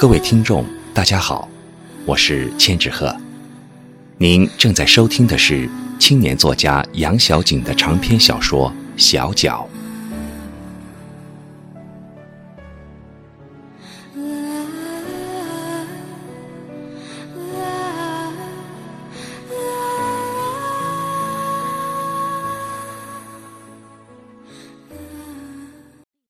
[0.00, 0.64] 各位听众，
[0.94, 1.46] 大家好，
[2.06, 3.14] 我是千纸鹤。
[4.16, 5.68] 您正在收听的是
[5.98, 9.68] 青年作家杨小景的长篇小说《小脚》。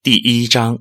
[0.02, 0.76] 第一章，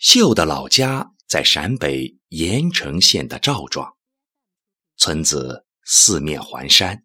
[0.00, 3.96] 秀的老家在陕北盐城县的赵庄，
[4.96, 7.04] 村子四面环山，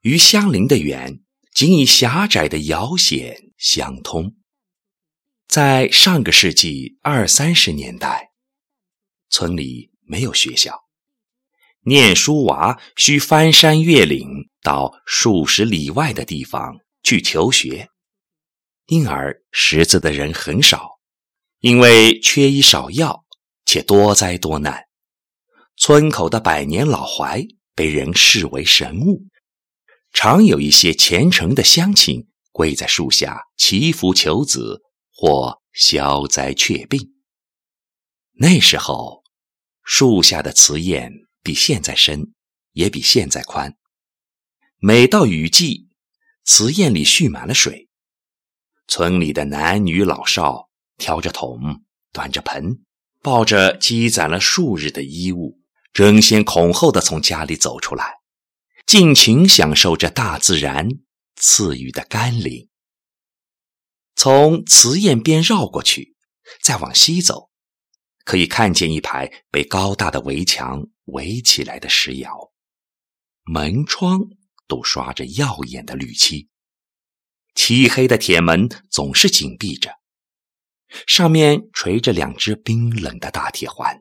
[0.00, 1.20] 与相邻的远
[1.54, 4.34] 仅以狭窄的摇线相通。
[5.46, 8.32] 在上个世纪二三十年代，
[9.30, 10.82] 村里没有学校，
[11.82, 17.88] 念书娃需翻山越岭到数十里外的地方去求学。
[18.86, 20.95] 因而识字的人很少，
[21.60, 23.24] 因为缺医少药，
[23.64, 24.84] 且多灾多难。
[25.76, 29.26] 村口的百年老槐被人视为神物，
[30.12, 37.12] 常有一些虔诚的乡亲跪在树下祈福求子或消灾却病。
[38.38, 39.22] 那时候，
[39.82, 41.10] 树下的瓷砚
[41.42, 42.32] 比现在深，
[42.72, 43.76] 也比现在宽。
[44.78, 45.88] 每到雨季，
[46.44, 47.88] 瓷砚里蓄满了水。
[48.88, 50.65] 村里的男女老少
[50.96, 52.84] 挑着桶，端着盆，
[53.22, 55.60] 抱着积攒了数日的衣物，
[55.92, 58.20] 争先恐后的从家里走出来，
[58.86, 60.88] 尽情享受着大自然
[61.36, 62.68] 赐予的甘霖。
[64.14, 66.16] 从瓷堰边绕过去，
[66.62, 67.50] 再往西走，
[68.24, 72.52] 可以看见一排被高大的围墙围起来的石窑，
[73.44, 74.22] 门窗
[74.66, 76.48] 都刷着耀眼的绿漆。
[77.54, 79.95] 漆黑的铁门总是紧闭着，
[81.06, 84.00] 上面垂着两只冰冷的大铁环。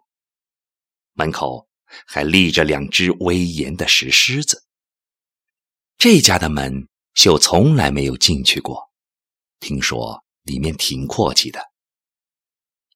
[1.13, 1.67] 门口
[2.05, 4.65] 还立着两只威严的石狮子。
[5.97, 8.91] 这家的门秀从来没有进去过，
[9.59, 11.59] 听说里面挺阔气的。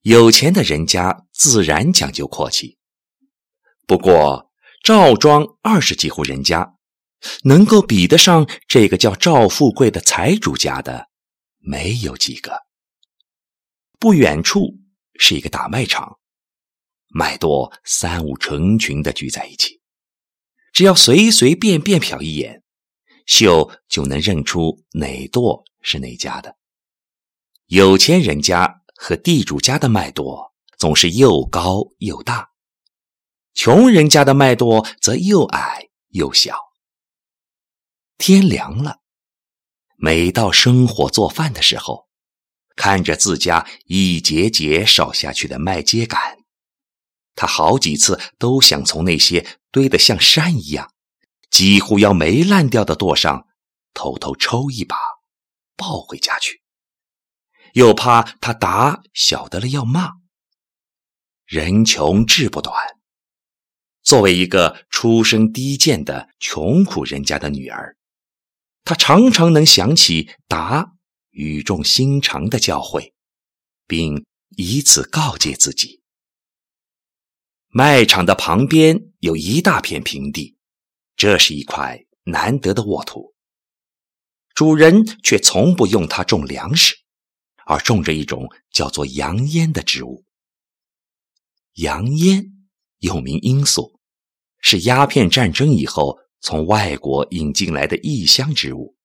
[0.01, 2.77] 有钱的人家自然讲究阔气，
[3.87, 4.51] 不过
[4.83, 6.75] 赵庄二十几户人家。
[7.43, 11.09] 能够比得上这个叫赵富贵的财主家的，
[11.57, 12.53] 没有几个。
[13.99, 14.79] 不远处
[15.15, 16.19] 是一个大卖场，
[17.09, 19.81] 麦垛三五成群的聚在一起，
[20.71, 22.63] 只要随随便便瞟一眼，
[23.25, 26.55] 秀就能认出哪垛是哪家的。
[27.65, 32.51] 有钱人家和地主家的麦垛总是又高又大，
[33.53, 36.57] 穷人家的麦垛则又矮又小。
[38.17, 39.01] 天凉了，
[39.97, 42.08] 每到生火做饭的时候，
[42.79, 46.17] 看着自家一节节少下去的麦秸秆，
[47.35, 50.93] 他好几次都想从那些堆得像山一样、
[51.51, 53.47] 几乎要没烂掉的垛上
[53.93, 54.95] 偷偷抽一把，
[55.75, 56.61] 抱回家去，
[57.73, 60.13] 又怕他打晓得了要骂。
[61.45, 62.73] 人穷志不短，
[64.01, 67.97] 作为一个出身低贱的穷苦人家的女儿。
[68.85, 70.93] 她常常能想起达
[71.31, 73.13] 语重心长的教诲，
[73.87, 76.01] 并以此告诫自己。
[77.67, 80.57] 卖场的旁边有一大片平地，
[81.15, 83.35] 这是一块难得的沃土。
[84.53, 86.95] 主人却从不用它种粮食，
[87.65, 90.25] 而种着一种叫做洋烟的植物。
[91.73, 92.67] 洋烟
[92.97, 93.99] 又名罂粟，
[94.59, 96.19] 是鸦片战争以后。
[96.41, 98.95] 从外国引进来的异乡植物，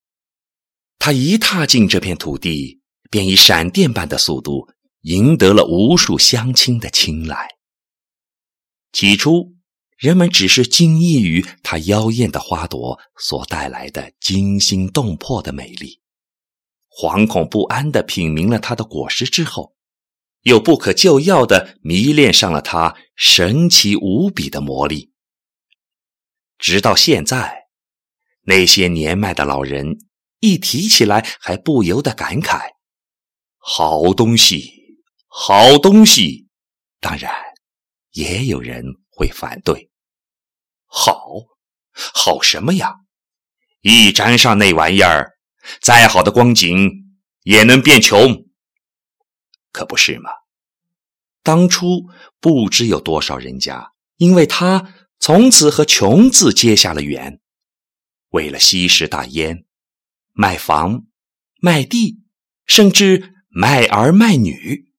[0.99, 4.69] 他一踏进这片土地，便以闪电般的速度
[5.03, 7.49] 赢得了无数乡亲的青睐。
[8.93, 9.55] 起初，
[9.99, 16.01] 人们只是惊异于它妖艳的花朵所带来的惊心动魄的美丽，
[16.89, 19.75] 惶恐不安地品茗了它的果实之后，
[20.43, 25.13] 又不可救药地迷恋上了它神奇无比的魔力。
[26.57, 27.67] 直到现在，
[28.43, 29.99] 那些年迈的老人
[30.45, 32.69] 一提起来，还不由得感慨
[33.57, 34.71] ：“好东西，
[35.27, 36.49] 好东西。”
[37.01, 37.33] 当然，
[38.13, 39.91] 也有人会反对
[40.85, 41.31] ：“好，
[41.93, 42.95] 好什么呀？
[43.81, 45.33] 一沾上那玩意儿，
[45.81, 46.91] 再好的光景
[47.45, 48.45] 也能变穷，
[49.73, 50.29] 可不是吗？”
[51.43, 54.95] 当初不知有多少人家因为他。
[55.21, 57.41] 从此和“穷”字结下了缘，
[58.29, 59.65] 为了吸食大烟，
[60.35, 61.07] 卖房、
[61.61, 62.21] 卖地，
[62.67, 64.93] 甚至卖儿卖女。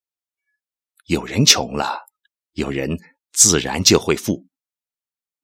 [1.05, 2.07] 有人穷了，
[2.53, 2.97] 有人
[3.31, 4.47] 自然就会富。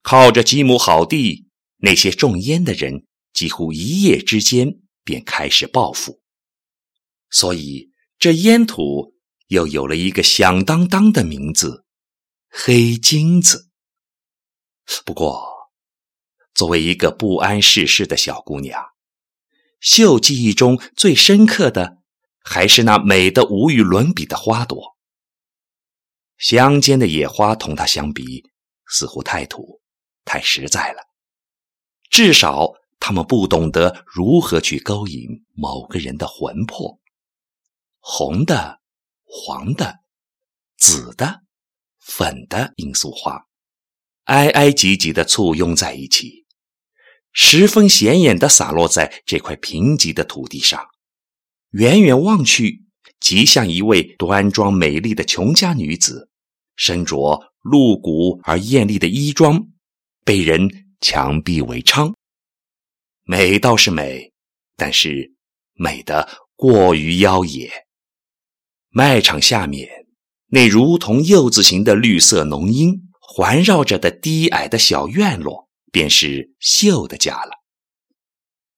[0.01, 6.21] 靠着几亩好地，那些种烟的人几乎一夜之间便开始暴富，
[7.29, 9.13] 所以这烟土
[9.47, 11.85] 又有了一个响当当的名字——
[12.49, 13.69] 黑金子。
[15.05, 15.69] 不过，
[16.53, 18.83] 作为一个不谙世事的小姑娘，
[19.81, 21.97] 秀记忆中最深刻的
[22.39, 24.95] 还是那美得无与伦比的花朵。
[26.37, 28.49] 乡间的野花同它相比，
[28.87, 29.81] 似乎太土。
[30.23, 31.01] 太实在了，
[32.11, 36.99] 至少他们不懂得如何去勾引某个人的魂魄。
[37.99, 38.79] 红的、
[39.23, 39.99] 黄的、
[40.77, 41.41] 紫的、
[41.99, 43.47] 粉的罂粟花，
[44.25, 46.40] 挨挨挤挤的簇拥在一起，
[47.33, 50.87] 十分显眼的洒落在这块贫瘠的土地上。
[51.71, 52.83] 远远望去，
[53.19, 56.29] 极像一位端庄美丽的穷家女子，
[56.75, 59.67] 身着露骨而艳丽的衣装。
[60.23, 60.69] 被人
[60.99, 62.13] 强逼为娼，
[63.23, 64.31] 美倒是美，
[64.77, 65.33] 但是
[65.73, 67.71] 美得过于妖冶。
[68.89, 69.89] 卖场下面
[70.49, 77.51] 那如同柚子形的绿色浓荫环绕着的低矮的小院落，便是秀的家了。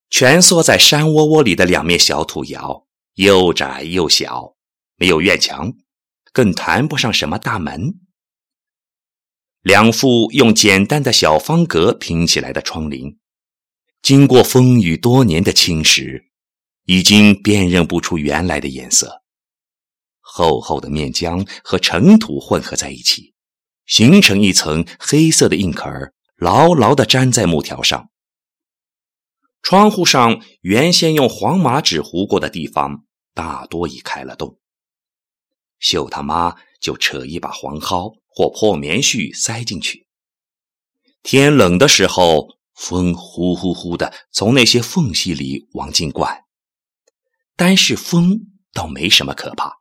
[0.10, 4.56] 蜷缩在山窝窝里的两面小土窑，又窄又小，
[4.95, 5.74] 没有院墙，
[6.31, 8.00] 更谈不上什么大门。
[9.62, 13.18] 两副用简单的小方格拼起来的窗棂，
[14.01, 16.25] 经过风雨多年的侵蚀，
[16.86, 19.24] 已经辨认不出原来的颜色。
[20.19, 23.33] 厚厚的面浆和尘土混合在一起，
[23.86, 26.13] 形成一层黑色的硬壳儿，
[26.44, 28.10] 牢牢地粘在木条上。
[29.62, 34.60] 窗户上原先用黄麻纸糊过的地方，大多已开了洞。
[35.80, 38.22] 秀他妈就扯一把黄蒿。
[38.36, 40.07] 或破棉絮塞进去。
[41.22, 46.44] 天冷的时候，风呼呼呼的从那些缝隙里往进灌。
[47.56, 48.40] 单是风
[48.74, 49.74] 倒没什么可怕，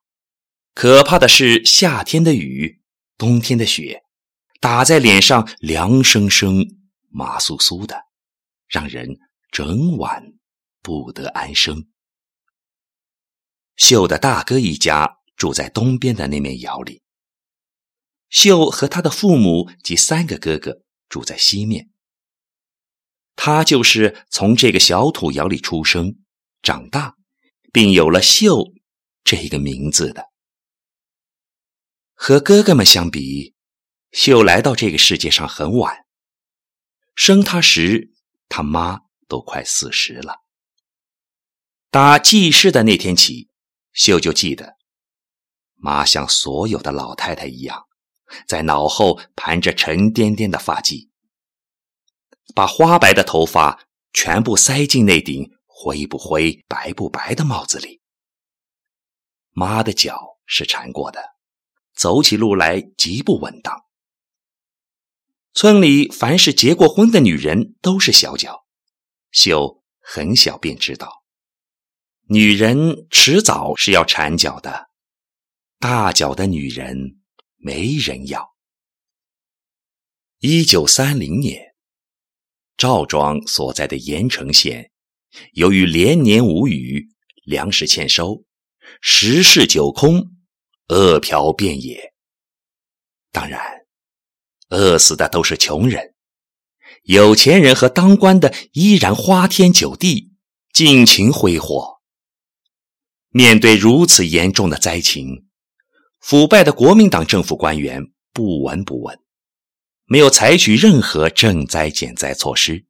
[0.75, 2.83] 可怕的是夏天的雨、
[3.17, 4.03] 冬天的雪，
[4.63, 6.65] 打在脸上凉生生、
[7.09, 7.97] 麻酥酥的，
[8.69, 9.19] 让人
[9.51, 10.23] 整晚
[10.81, 11.89] 不得安生。
[13.75, 17.03] 秀的大哥一家住在东边的那面窑里。
[18.29, 21.91] 秀和他的父母及三个哥哥住在西面。
[23.35, 26.21] 他就是从这个小土窑里出生、
[26.63, 27.17] 长大，
[27.73, 28.73] 并有了“秀”
[29.25, 30.27] 这个名字的。
[32.15, 33.57] 和哥哥们相比，
[34.13, 36.05] 秀来到这个世界上很晚。
[37.15, 38.13] 生他时，
[38.49, 40.43] 他妈都快四十了。
[41.91, 43.49] 打记事的那天起，
[43.93, 44.77] 秀就记得，
[45.75, 47.87] 妈像所有的老太太一样。
[48.47, 51.11] 在脑后盘着沉甸甸的发髻，
[52.55, 58.01] 把花白的头发全部塞进那顶灰不灰、白不白的帽子里。
[59.51, 61.21] 妈的脚是缠过的，
[61.95, 63.85] 走起路来极不稳当。
[65.55, 68.65] 村里凡是结过婚的女人都是小脚，
[69.31, 71.25] 秀很小便知道，
[72.29, 74.89] 女人迟早是要缠脚的，
[75.79, 77.19] 大脚的女人。
[77.65, 78.57] 没人要。
[80.41, 81.77] 一九三零年，
[82.77, 84.91] 赵庄所在的盐城县，
[85.53, 87.07] 由于连年无雨，
[87.45, 88.45] 粮食欠收，
[89.01, 90.33] 十室九空，
[90.89, 92.13] 饿殍遍野。
[93.31, 93.82] 当然，
[94.73, 96.15] 饿死的都是穷人，
[97.03, 100.33] 有钱人和当官的依然花天酒地，
[100.73, 102.01] 尽情挥霍。
[103.29, 105.47] 面对如此严重的灾情。
[106.21, 108.01] 腐败的国民党政府官员
[108.33, 109.19] 不闻不问，
[110.07, 112.87] 没有采取任何赈灾减灾措施。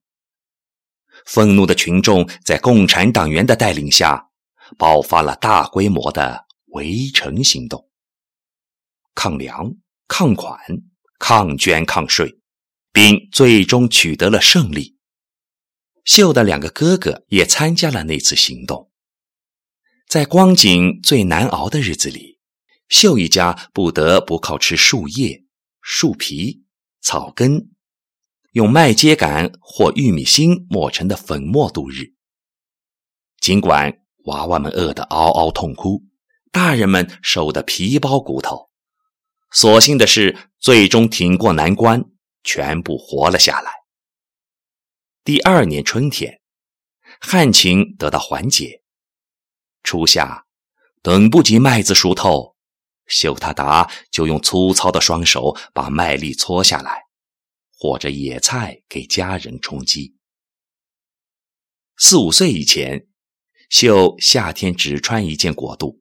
[1.25, 4.29] 愤怒的群众在共产党员的带领下，
[4.77, 7.89] 爆发了大规模的围城行动，
[9.15, 9.75] 抗粮、
[10.07, 10.61] 抗款、
[11.25, 12.41] 抗捐、抗税，
[12.93, 14.97] 并最终取得了胜利。
[16.05, 18.91] 秀的两个哥哥也参加了那次行动，
[20.09, 22.41] 在光景最难熬的日子里。
[22.89, 25.45] 秀一家不得不靠吃树叶、
[25.81, 26.65] 树皮、
[27.01, 27.71] 草根，
[28.51, 32.15] 用麦秸秆或玉米芯磨成的粉末度日。
[33.41, 36.03] 尽管娃娃们饿得嗷嗷痛哭，
[36.51, 38.71] 大人们瘦得皮包骨头，
[39.53, 42.05] 所幸的是，最终挺过难关，
[42.45, 43.73] 全部活了下来。
[45.25, 46.41] 第二年春天，
[47.21, 48.85] 旱情得到缓解，
[49.83, 50.47] 初夏
[51.03, 52.55] 等不及麦子熟透。
[53.09, 57.07] 秀他达就用粗糙的双手把麦粒搓下来，
[57.77, 60.15] 或者野菜给家人充饥。
[61.97, 63.09] 四五岁以前，
[63.69, 65.99] 秀夏天只穿一件裹肚；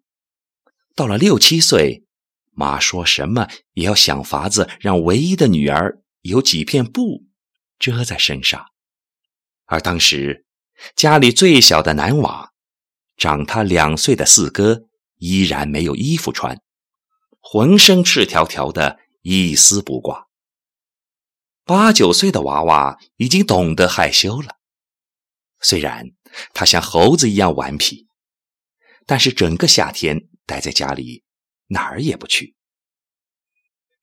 [0.95, 2.05] 到了六七岁，
[2.61, 7.23] 妈说什么也要想法子让唯一的女儿有几片布
[7.79, 8.67] 遮在身上。
[9.65, 10.45] 而当时
[10.95, 12.51] 家里最小的男娃，
[13.17, 14.83] 长他两岁的四哥，
[15.17, 16.61] 依然没有衣服穿，
[17.39, 20.27] 浑身赤条条的，一丝不挂。
[21.63, 24.57] 八九岁的娃娃已经懂得害羞了。
[25.59, 26.11] 虽然
[26.53, 28.07] 他像猴子一样顽皮，
[29.05, 31.23] 但是整个夏天待在家里，
[31.71, 32.55] 哪儿也不去。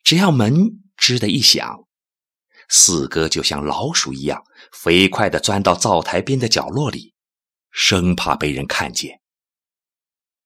[0.03, 1.87] 只要门吱的一响，
[2.69, 7.15] 四哥就像老鼠一样，飞快地钻到灶台边的角落里，
[7.71, 9.21] 生怕被人看见。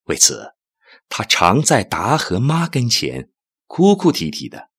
[0.05, 0.55] 为此，
[1.09, 3.31] 他常在达和妈跟前
[3.67, 4.71] 哭哭啼啼的，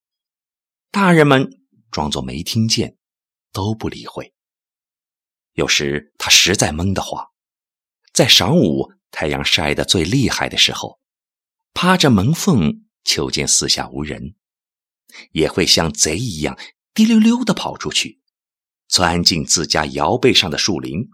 [0.91, 1.49] 大人们
[1.89, 2.97] 装作没听见，
[3.53, 4.33] 都不理会。
[5.53, 7.25] 有时他实在闷得慌，
[8.11, 10.99] 在晌午太阳晒得最厉害的时候，
[11.73, 14.35] 趴着门缝求见四下无人，
[15.31, 16.57] 也会像贼一样
[16.93, 18.21] 滴溜溜地跑出去，
[18.87, 21.09] 钻进自家摇背上的树林，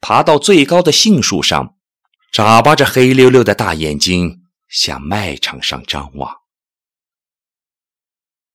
[0.00, 1.76] 爬到最高的杏树上，
[2.32, 6.36] 眨巴着黑溜溜的大眼睛向麦场上张望。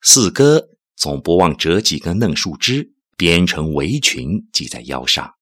[0.01, 2.93] 四哥总不忘折几根嫩树枝。
[3.17, 5.35] 编成围裙系在腰上，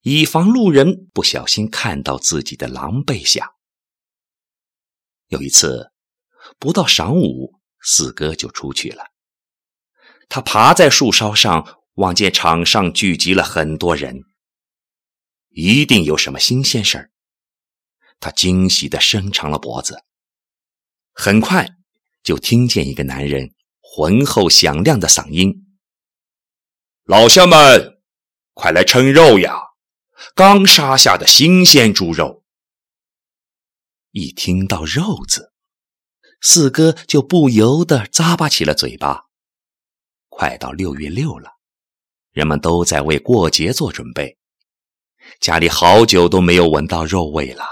[0.00, 3.46] 以防路人不小心看到自己的狼狈相。
[5.30, 5.92] 有一次，
[6.58, 9.04] 不到晌午，四哥就出去了。
[10.28, 14.24] 他爬在树梢上，望见场上聚集了很多人，
[15.50, 17.10] 一定有什么新鲜事儿。
[18.18, 20.02] 他惊喜地伸长了脖子，
[21.12, 21.68] 很快
[22.24, 25.78] 就听见一个男人浑厚响亮的嗓音。
[27.04, 28.00] 老乡们，
[28.52, 29.56] 快来称肉呀！
[30.34, 32.39] 刚杀下的新鲜猪肉。
[34.12, 35.52] 一听到“肉”字，
[36.40, 39.26] 四哥就不由得咂巴起了嘴巴。
[40.28, 41.58] 快到六月六了，
[42.30, 44.38] 人们都在为过节做准备，
[45.40, 47.64] 家里好久都没有闻到肉味了。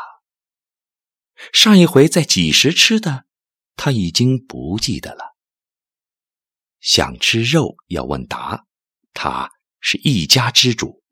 [1.53, 3.25] 上一回在几时吃的，
[3.77, 5.37] 他已经不记得了。
[6.81, 8.67] 想吃肉，要问答。
[9.15, 11.03] 他是一家之主，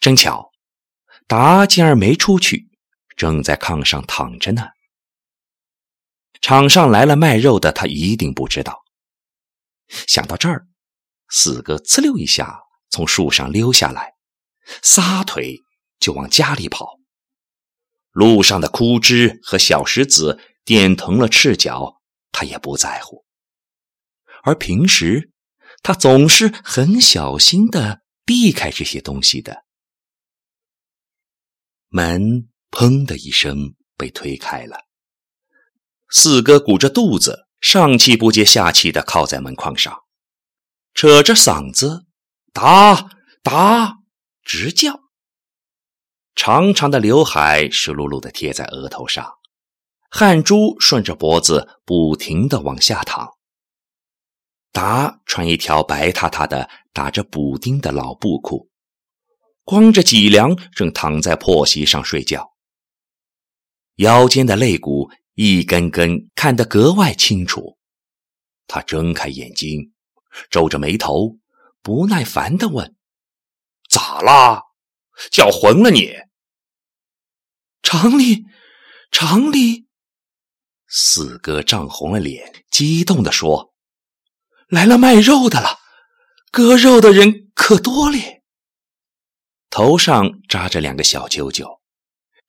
[0.00, 0.52] 真巧，
[1.26, 2.70] 达今儿没出去，
[3.22, 4.66] 正在炕上躺着呢。
[6.40, 8.82] 场上来了卖肉的，他一定不知道。
[10.08, 10.66] 想到这儿，
[11.28, 12.58] 四哥呲溜一下
[12.90, 14.14] 从树上溜下来，
[14.82, 15.56] 撒腿
[16.00, 16.98] 就往家里跑。
[18.10, 22.00] 路上的枯枝和小石子垫疼了赤脚，
[22.32, 23.24] 他也不在乎。
[24.42, 25.28] 而平时。
[25.84, 29.64] 他总是很小心的避开这些东西的。
[31.88, 34.86] 门砰的一声被推开了，
[36.08, 40.02] 四哥鼓着肚子，上气不接下气的靠在门框上，
[40.94, 42.06] 扯着嗓子
[42.52, 43.10] 打
[43.42, 43.98] 打
[44.42, 45.00] 直叫。
[46.34, 49.34] 长长的刘海湿漉漉的贴在额头上，
[50.10, 53.28] 汗珠顺着脖子不停的往下淌。
[54.72, 58.70] 达穿一条白塌塌的、打着补丁的老布裤，
[59.62, 62.51] 光着脊梁，正躺在破席上睡觉。
[64.02, 67.78] 腰间的肋骨一根根看得格外清楚。
[68.66, 69.92] 他睁开眼睛，
[70.50, 71.38] 皱着眉头，
[71.82, 72.96] 不耐烦地问
[73.88, 74.62] ：“咋啦？
[75.30, 76.10] 叫魂了你？”
[77.82, 78.44] 厂里，
[79.10, 79.86] 厂里。
[80.88, 83.72] 四哥涨红了脸，激动地说。
[84.66, 85.78] 来了卖肉的了，
[86.50, 88.42] 割肉的人可多咧。
[89.70, 91.81] 头上扎着两个小揪揪，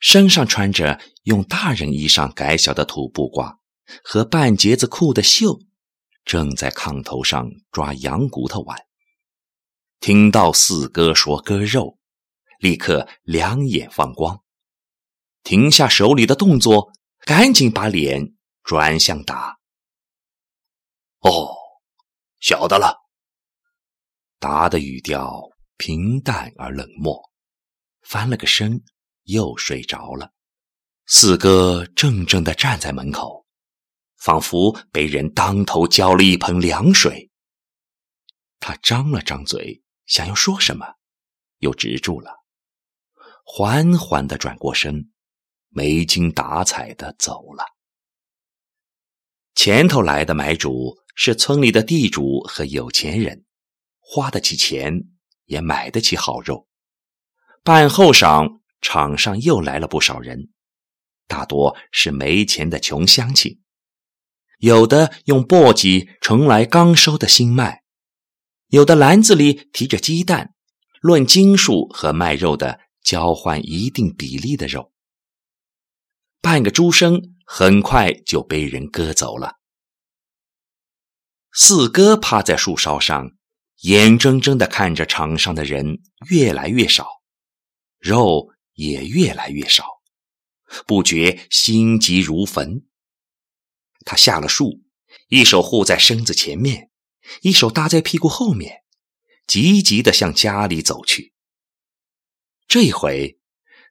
[0.03, 3.59] 身上穿着用大人衣裳改小的土布褂
[4.03, 5.61] 和半截子裤的秀，
[6.25, 8.77] 正在炕头上抓羊骨头玩。
[10.01, 11.99] 听到四哥说割肉，
[12.59, 14.43] 立刻两眼放光，
[15.41, 16.91] 停下手里的动作，
[17.21, 19.57] 赶紧把脸转向达。
[21.21, 21.55] 哦。
[22.41, 22.97] 晓得了。
[24.37, 27.31] 答的语调平淡而冷漠，
[28.01, 28.83] 翻了个身，
[29.23, 30.31] 又睡着了。
[31.05, 33.45] 四哥怔怔地站在门口，
[34.17, 37.29] 仿佛被人当头浇了一盆凉水。
[38.59, 40.95] 他张了张嘴，想要说什么，
[41.57, 42.31] 又止住了，
[43.43, 45.11] 缓缓地转过身，
[45.67, 47.65] 没精打采地走了。
[49.55, 53.45] 前头来的买主是村里的地主和有钱人，
[53.99, 55.09] 花得起钱，
[55.45, 56.67] 也买得起好肉。
[57.63, 60.49] 半后晌，场上又来了不少人，
[61.25, 63.59] 大多是没钱的穷乡亲，
[64.59, 67.81] 有的用簸箕盛来刚收的新麦，
[68.67, 70.53] 有的篮子里提着鸡蛋，
[71.01, 74.91] 论斤数和卖肉的交换一定比例的肉。
[76.41, 79.53] 半个猪生很快就被人割走了。
[81.53, 83.31] 四哥趴在树梢上，
[83.81, 87.07] 眼睁睁地看着场上的人越来越少。
[87.99, 89.85] 肉也越来越少，
[90.85, 92.85] 不觉心急如焚。
[94.05, 94.83] 他下了树，
[95.27, 96.89] 一手护在身子前面，
[97.41, 98.83] 一手搭在屁股后面，
[99.47, 101.33] 急急地向家里走去。
[102.67, 103.39] 这回，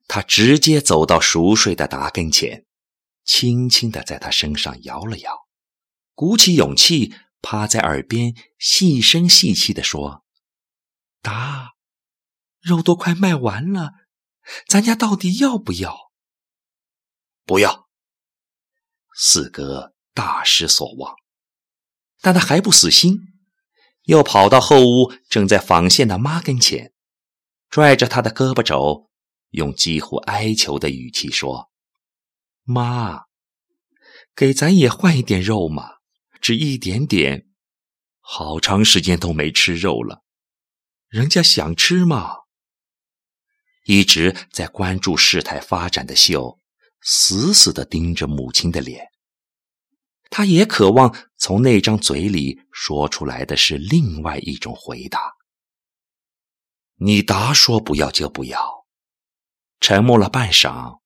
[0.08, 2.66] 他直接走到熟睡的达跟前，
[3.24, 5.46] 轻轻地在他身上摇了摇，
[6.14, 10.24] 鼓起勇气，趴在耳边细声细气地说
[11.22, 11.74] ：“达，
[12.60, 13.92] 肉都快卖完了。”
[14.66, 16.12] 咱家到底要不要？
[17.44, 17.88] 不要。
[19.14, 21.14] 四哥大失所望，
[22.20, 23.18] 但他还不死心，
[24.04, 26.92] 又跑到后屋正在纺线的妈跟前，
[27.68, 29.10] 拽着她的胳膊肘，
[29.50, 31.70] 用几乎哀求的语气说
[32.64, 33.24] ：“妈，
[34.34, 35.98] 给咱也换一点肉嘛，
[36.40, 37.48] 只一点点。
[38.20, 40.22] 好长时间都没吃肉了，
[41.08, 42.41] 人家想吃嘛。”
[43.84, 46.60] 一直在关注事态发展的秀，
[47.00, 49.08] 死死地盯着母亲的脸。
[50.30, 55.34] 他也渴望从那张嘴里说出来的是另外一种回答。
[56.96, 58.86] 你答说不要就不要。
[59.80, 61.00] 沉默了半晌，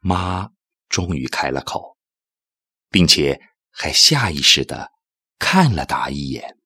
[0.00, 0.50] 妈
[0.88, 1.96] 终于开了口，
[2.90, 3.40] 并且
[3.70, 4.90] 还下意识地
[5.38, 6.58] 看了达一眼。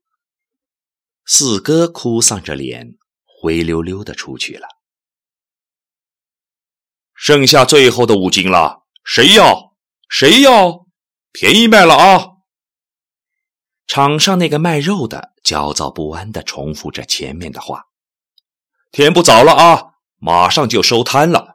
[1.27, 4.67] 四哥哭丧着脸，灰溜溜地出去了。
[7.23, 9.77] 剩下最后的五斤了，谁要？
[10.09, 10.89] 谁要？
[11.31, 12.27] 便宜卖了啊！
[13.87, 17.85] 场上那个卖肉的焦躁不安地重复着前面的话。
[18.91, 21.55] 天不早了啊，马上就收摊了。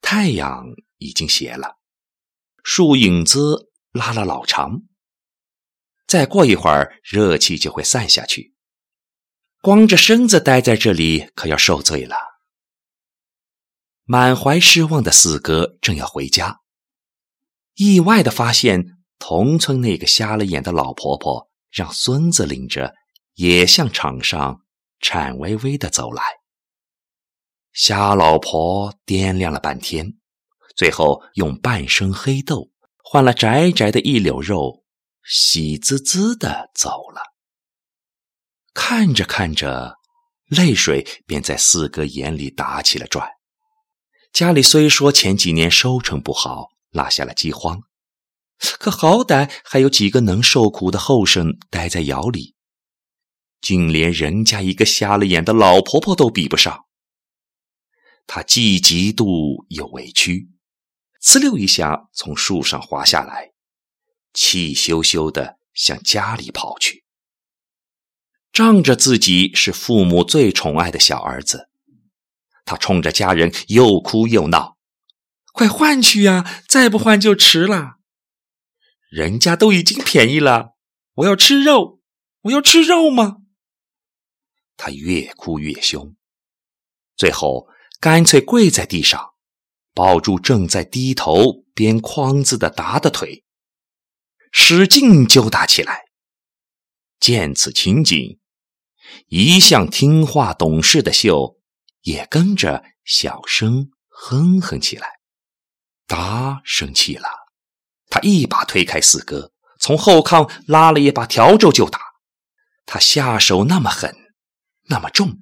[0.00, 0.64] 太阳
[0.98, 1.76] 已经斜了，
[2.64, 4.82] 树影子拉了老长。
[6.08, 8.56] 再过一会儿，热气就会散下去。
[9.60, 12.33] 光着身子待在这里，可要受罪了。
[14.06, 16.60] 满怀失望的四哥正要回家，
[17.74, 22.94] 意外的发现同村那个瞎了眼的老婆婆让孙子领着，
[23.34, 24.60] 也向场上
[25.00, 26.22] 颤巍巍的走来。
[27.72, 30.18] 瞎老婆掂量了半天，
[30.76, 32.70] 最后用半升黑豆
[33.02, 34.84] 换了窄窄的一绺肉，
[35.24, 37.22] 喜滋滋的走了。
[38.74, 39.96] 看着看着，
[40.44, 43.26] 泪水便在四哥眼里打起了转。
[44.34, 47.82] 家里虽说前几年收成不好，落下了饥荒，
[48.58, 52.56] 可好歹还有几个能受苦的后生待在窑里，
[53.60, 56.86] 竟连人家一个瞎了眼的老婆婆都比不上。
[58.26, 60.48] 他既嫉妒又委屈，
[61.22, 63.52] 呲溜一下从树上滑下来，
[64.32, 67.04] 气羞羞的向家里跑去，
[68.52, 71.68] 仗着自己是父母最宠爱的小儿子。
[72.64, 74.76] 他冲着家人又哭又闹
[75.52, 76.62] ：“快换去呀！
[76.66, 77.96] 再不换就迟了。
[79.10, 80.74] 人家都已经便宜了，
[81.14, 82.00] 我要吃肉，
[82.42, 83.38] 我要吃肉吗？”
[84.76, 86.16] 他越哭越凶，
[87.16, 87.68] 最后
[88.00, 89.34] 干脆跪在地上，
[89.92, 93.44] 抱住正在低头编筐子的达的腿，
[94.50, 96.06] 使劲揪打起来。
[97.20, 98.40] 见此情景，
[99.28, 101.60] 一向听话懂事的秀。
[102.04, 105.18] 也跟着小声哼哼起来。
[106.06, 107.28] 达生气了，
[108.08, 111.98] 他一把推开四哥，从后炕拉了一把笤帚就打。
[112.86, 114.14] 他下手那么狠，
[114.88, 115.38] 那么重，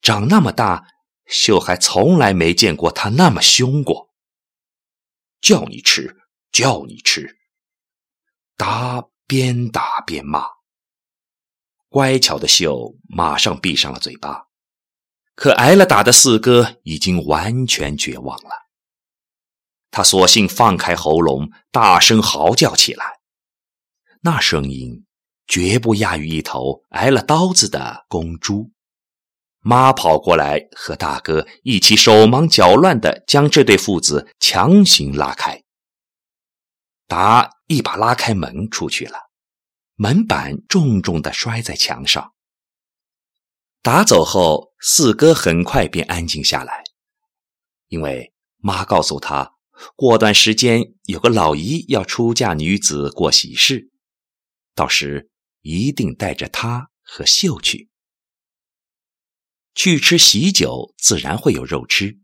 [0.00, 0.86] 长那么大，
[1.26, 4.08] 秀还从来没见过他那么凶过。
[5.40, 6.16] 叫你吃，
[6.50, 7.36] 叫你吃！
[8.56, 10.46] 达边打边骂。
[11.88, 14.47] 乖巧的秀马上闭上了嘴巴。
[15.38, 18.50] 可挨了打的四哥已经完全绝望了，
[19.88, 23.20] 他索性放开喉咙，大声嚎叫起来。
[24.22, 25.06] 那声音
[25.46, 28.72] 绝不亚于一头挨了刀子的公猪。
[29.60, 35.62] 妈跑过来和大哥一起手忙脚乱地将这对父子强行拉开。
[37.06, 39.30] 达一把拉开门出去了，
[39.94, 42.32] 门板重重的摔在墙上。
[43.82, 46.84] 打走后，四哥很快便安静下来，
[47.88, 49.56] 因为妈告诉他，
[49.96, 53.90] 过段时间有个老姨要出嫁女子过喜事，
[54.74, 55.30] 到时
[55.62, 57.90] 一定带着他和秀去。
[59.74, 62.20] 去吃喜酒，自然会有肉吃。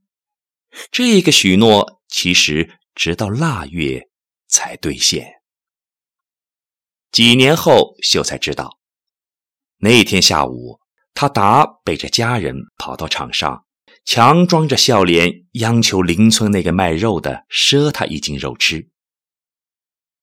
[0.91, 4.09] 这个许诺其实直到腊月
[4.47, 5.43] 才兑现。
[7.11, 8.79] 几年后，秀才知道，
[9.79, 10.84] 那天下午。
[11.15, 13.65] 他达背着家人跑到场上，
[14.05, 18.91] 强装着笑脸，央求邻村那个卖肉的赊他一斤肉吃。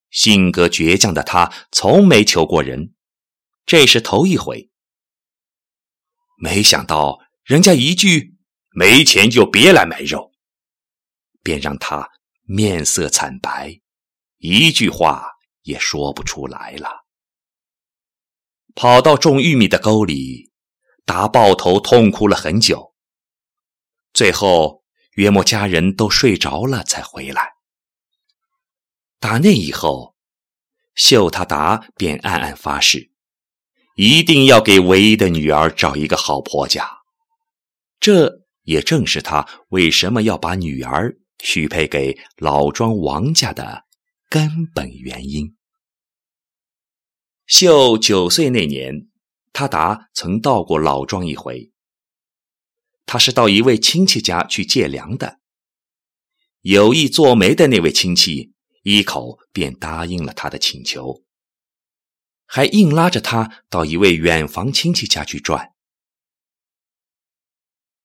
[0.09, 2.93] 性格倔强的他从没求过人，
[3.65, 4.69] 这是头一回。
[6.37, 8.35] 没想到人家一句
[8.75, 10.33] “没钱就别来买肉”，
[11.41, 12.09] 便让他
[12.43, 13.79] 面色惨白，
[14.39, 15.25] 一句话
[15.61, 17.05] 也说不出来了。
[18.75, 20.50] 跑到种玉米的沟里。
[21.11, 22.93] 达抱头痛哭了很久，
[24.13, 24.81] 最后
[25.15, 27.51] 约莫家人都睡着了才回来。
[29.19, 30.15] 打那以后，
[30.95, 33.11] 秀他达便暗暗发誓，
[33.97, 36.89] 一定要给唯一的女儿找一个好婆家。
[37.99, 43.83] 这也正是他为什么要把女儿许配给老庄王家的
[44.29, 45.57] 根本原因。
[47.47, 49.10] 秀九岁那年。
[49.53, 51.71] 他达曾到过老庄一回，
[53.05, 55.39] 他是到一位亲戚家去借粮的。
[56.61, 61.23] 有意做媒的那位亲戚一口便答应了他的请求，
[62.45, 65.73] 还硬拉着他到一位远房亲戚家去转。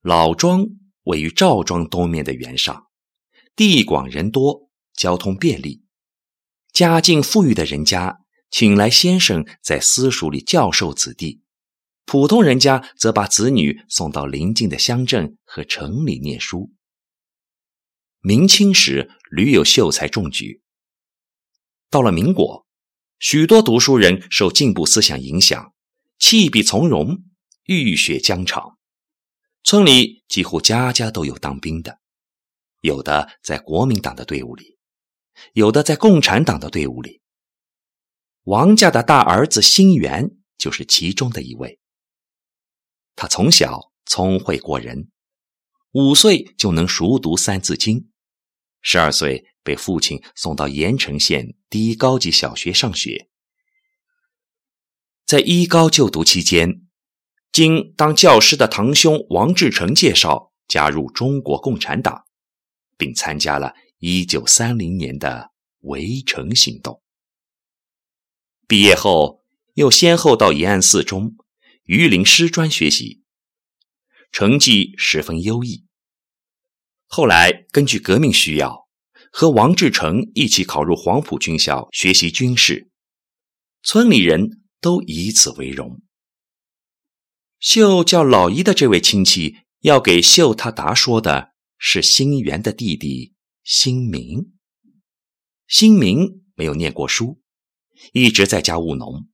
[0.01, 0.67] 老庄
[1.03, 2.87] 位于赵庄东面的原上，
[3.55, 5.83] 地广人多，交通便利，
[6.71, 8.21] 家境富裕的人家。
[8.49, 11.41] 请来先生在私塾里教授子弟，
[12.05, 16.71] 普通人家则把子女送到邻近的乡镇和城里念书。
[18.21, 20.61] 明清时屡有秀才中举。
[21.89, 22.65] 到了民国，
[23.19, 25.73] 许多读书人受进步思想影响，
[26.17, 27.23] 弃笔从戎，
[27.65, 28.77] 浴血疆场。
[29.63, 31.99] 村里几乎家家都有当兵的，
[32.81, 34.77] 有的在国民党的队伍里，
[35.53, 37.21] 有的在共产党的队伍里。
[38.47, 41.79] 王家的大儿子辛元就是其中的一位。
[43.13, 45.11] 他从小聪慧过人，
[45.91, 47.99] 五岁就能熟读《三字经》，
[48.79, 53.27] 十二岁被父亲送到盐城县第一高级小学上学。
[55.25, 56.87] 在一高就读期间，
[57.51, 62.23] 经当教师的堂兄王志成介绍，加入中国共产党，
[62.97, 67.03] 并参加了一九三零年的围城行动。
[68.67, 71.37] 毕业后，又先后到延安四中、
[71.85, 73.23] 榆林师专学习，
[74.29, 75.85] 成绩十分优异。
[77.05, 78.89] 后来根据革命需要，
[79.31, 82.91] 和王志成一起考入黄埔军校学习军事，
[83.83, 86.01] 村里人都以此为荣。
[87.59, 94.53] 秀叫老姨的这位亲戚要给秀他达说的是新元的弟弟新明。
[95.67, 97.41] 新明没有念过书。
[98.13, 99.27] 一直在家务农，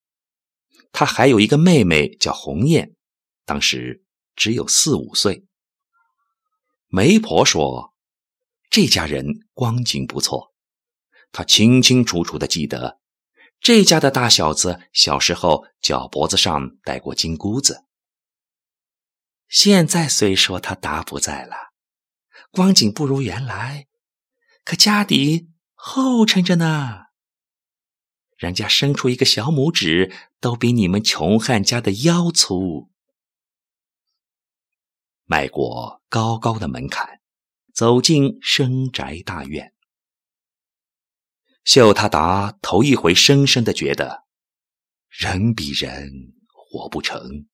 [0.92, 2.96] 他还有一个妹妹叫红艳，
[3.46, 4.04] 当时
[4.36, 5.46] 只有四五岁。
[6.88, 7.94] 媒婆说，
[8.70, 10.54] 这家人光景不错，
[11.32, 13.00] 他清清楚楚的记得，
[13.60, 17.86] 这家的大小子小时候脚脖子上戴过金箍子。
[19.48, 21.56] 现在虽说他达不在了，
[22.52, 23.88] 光景不如原来，
[24.64, 27.13] 可家底厚撑着呢。
[28.44, 32.90] 人家伸出一个小拇指，都比你们穷汉家的腰粗。
[35.24, 37.22] 迈过高高的门槛，
[37.74, 39.74] 走进深宅大院，
[41.64, 44.26] 秀他达头一回深深的觉得，
[45.08, 47.48] 人比人活不成。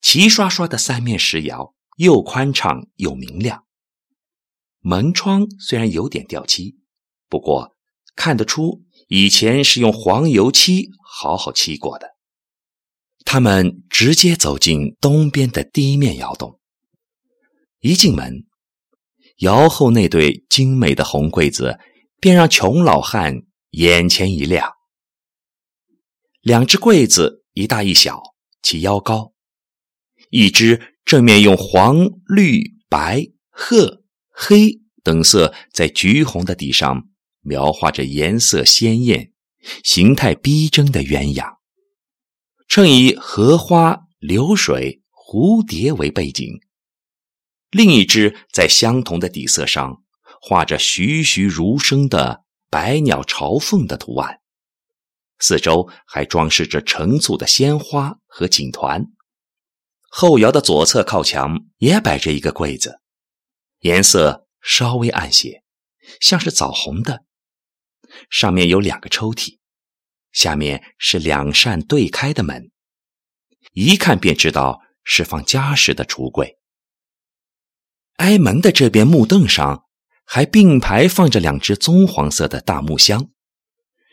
[0.00, 3.66] 齐刷刷的三面石窑，又宽敞又明亮。
[4.78, 6.78] 门窗虽然有点掉漆，
[7.28, 7.76] 不过
[8.14, 8.84] 看得出。
[9.08, 12.08] 以前是用黄油漆好好漆过的。
[13.24, 16.60] 他们直接走进东边的第一面窑洞，
[17.80, 18.46] 一进门，
[19.38, 21.78] 窑后那对精美的红柜子
[22.20, 24.72] 便让穷老汉眼前一亮。
[26.40, 28.22] 两只柜子一大一小，
[28.62, 29.34] 其腰高，
[30.30, 37.08] 一只正面用黄、绿、白、褐、黑等色在橘红的底上。
[37.48, 39.32] 描画着颜色鲜艳、
[39.82, 41.56] 形态逼真的鸳鸯，
[42.68, 46.60] 衬以荷花、流水、蝴蝶为背景；
[47.70, 50.02] 另一只在相同的底色上
[50.40, 54.40] 画着栩栩如生的百鸟朝凤的图案，
[55.38, 59.06] 四周还装饰着成簇的鲜花和锦团。
[60.10, 63.00] 后窑的左侧靠墙也摆着一个柜子，
[63.80, 65.62] 颜色稍微暗些，
[66.20, 67.24] 像是枣红的。
[68.30, 69.58] 上面有两个抽屉，
[70.32, 72.70] 下面是两扇对开的门，
[73.72, 76.58] 一看便知道是放家什的橱柜。
[78.16, 79.84] 挨门的这边木凳上
[80.24, 83.30] 还并排放着两只棕黄色的大木箱，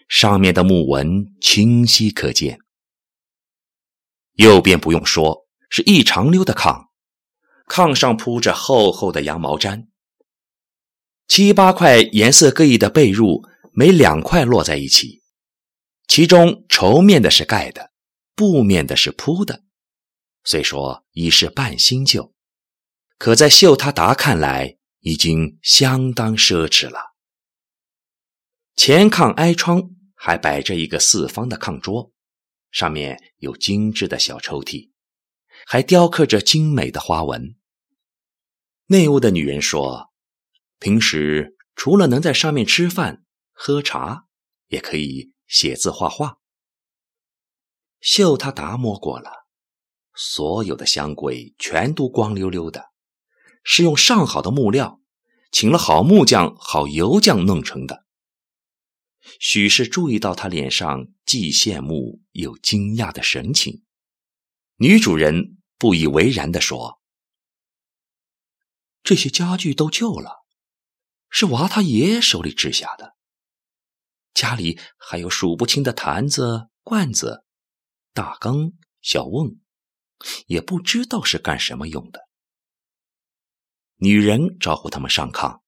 [0.07, 2.59] 上面的木纹清晰可见。
[4.33, 6.87] 右边不用说，是一长溜的炕，
[7.67, 9.87] 炕上铺着厚厚的羊毛毡，
[11.27, 13.49] 七八块颜色各异的被褥。
[13.77, 15.21] 每两块摞在一起，
[16.07, 17.91] 其中绸面的是盖的，
[18.33, 19.65] 布面的是铺的。
[20.45, 22.33] 虽说已是半新旧，
[23.17, 27.15] 可在秀他达看来，已经相当奢侈了。
[28.77, 32.13] 前炕挨窗还摆着一个四方的炕桌，
[32.71, 34.91] 上面有精致的小抽屉，
[35.67, 37.57] 还雕刻着精美的花纹。
[38.85, 40.13] 内屋的女人说
[40.79, 43.23] ：“平时除了能在上面吃饭。”
[43.57, 44.27] 喝茶
[44.67, 46.39] 也可以写字画画。
[48.01, 49.47] 秀他达摸过了，
[50.13, 52.91] 所有的香柜全都光溜溜的，
[53.63, 55.01] 是用上好的木料，
[55.51, 58.05] 请了好木匠、好油匠弄成的。
[59.39, 63.83] 许是注意到他脸上既羡慕又惊讶的神情，
[64.75, 67.01] 女主人不以为然地说
[69.01, 70.45] ：“这些家具都旧了，
[71.29, 73.14] 是娃他爷手里制下的。”
[74.35, 77.45] 家里还有数不清的坛子、罐子、
[78.13, 79.61] 大缸、小瓮，
[80.47, 82.27] 也不知道是干什么用的。
[83.95, 85.61] 女人招呼他们上炕，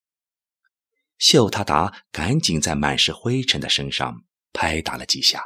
[1.17, 5.41] 秀他达赶紧在满是灰尘的身上拍打了几下，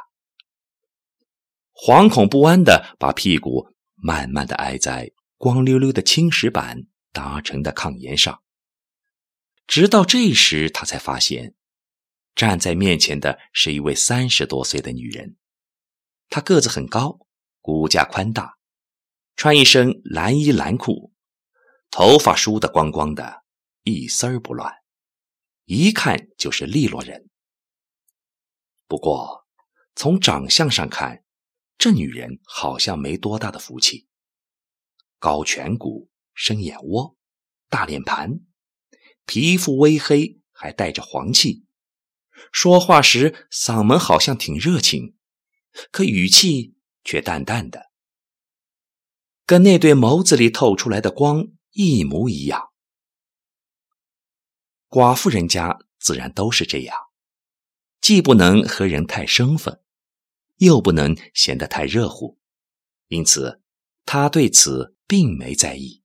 [1.72, 8.42] 惶恐不安的把屁股慢慢的挨在光溜溜的青石板搭成的炕沿上，
[9.68, 11.54] 直到这时，他才发现。
[12.34, 15.36] 站在面前的是一位三十多岁的女人，
[16.28, 17.26] 她个子很高，
[17.60, 18.58] 骨架宽大，
[19.36, 21.12] 穿一身蓝衣蓝裤，
[21.90, 23.44] 头发梳得光光的，
[23.82, 24.72] 一丝儿不乱，
[25.66, 27.28] 一看就是利落人。
[28.88, 29.46] 不过
[29.94, 31.22] 从长相上看，
[31.76, 34.08] 这女人好像没多大的福气，
[35.18, 37.16] 高颧骨，深眼窝，
[37.68, 38.40] 大脸盘，
[39.26, 41.66] 皮肤微黑，还带着黄气。
[42.50, 45.16] 说话时嗓门好像挺热情，
[45.90, 46.74] 可语气
[47.04, 47.90] 却淡淡的，
[49.46, 52.70] 跟那对眸子里透出来的光一模一样。
[54.88, 56.96] 寡妇人家自然都是这样，
[58.00, 59.80] 既不能和人太生分，
[60.56, 62.38] 又不能显得太热乎，
[63.08, 63.62] 因此
[64.04, 66.02] 他对此并没在意。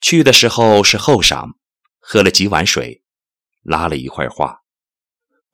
[0.00, 1.56] 去的时候是后晌，
[1.98, 3.02] 喝了几碗水，
[3.62, 4.62] 拉了一会儿话。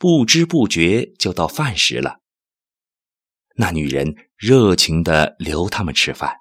[0.03, 2.19] 不知不觉就到饭时了。
[3.55, 6.39] 那女人热情的留他们吃饭。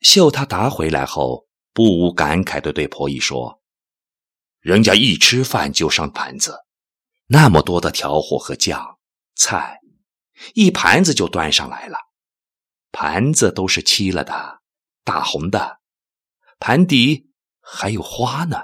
[0.00, 3.62] 秀他达回来后，不无感慨的对婆姨说
[4.58, 6.64] ：“人家一吃饭就上盘子，
[7.26, 8.98] 那么多的调和和酱
[9.36, 9.78] 菜，
[10.54, 11.96] 一盘子就端上来了。
[12.90, 14.62] 盘子都是漆了的，
[15.04, 15.78] 大红的，
[16.58, 18.62] 盘底还有花呢。”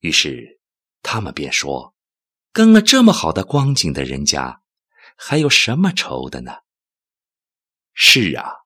[0.00, 0.60] 于是。
[1.02, 1.94] 他们便说
[2.52, 4.60] ：“跟了这么好的光景的人家，
[5.16, 6.52] 还有什么愁的呢？”
[7.92, 8.62] 是啊，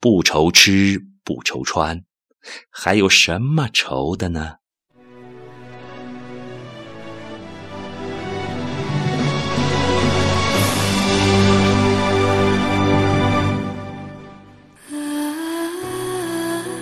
[0.00, 2.04] 不愁吃，不愁穿，
[2.70, 4.56] 还有什么愁的呢？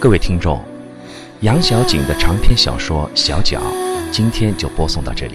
[0.00, 0.64] 各位听众，
[1.40, 3.60] 杨小景的长篇小说《小脚》。
[4.10, 5.34] 今天就播送到这里，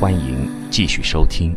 [0.00, 1.54] 欢迎继续收听。